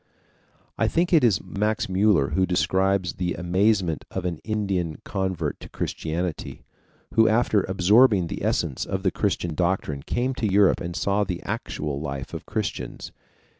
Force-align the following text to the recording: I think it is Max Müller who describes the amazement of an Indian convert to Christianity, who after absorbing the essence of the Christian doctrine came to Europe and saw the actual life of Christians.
I 0.79 0.87
think 0.87 1.13
it 1.13 1.23
is 1.23 1.43
Max 1.43 1.85
Müller 1.85 2.33
who 2.33 2.47
describes 2.47 3.13
the 3.13 3.35
amazement 3.35 4.03
of 4.09 4.25
an 4.25 4.39
Indian 4.39 4.95
convert 5.05 5.59
to 5.59 5.69
Christianity, 5.69 6.63
who 7.13 7.27
after 7.27 7.61
absorbing 7.67 8.25
the 8.25 8.43
essence 8.43 8.83
of 8.83 9.03
the 9.03 9.11
Christian 9.11 9.53
doctrine 9.53 10.01
came 10.01 10.33
to 10.33 10.51
Europe 10.51 10.81
and 10.81 10.95
saw 10.95 11.23
the 11.23 11.43
actual 11.43 11.99
life 12.01 12.33
of 12.33 12.47
Christians. 12.47 13.11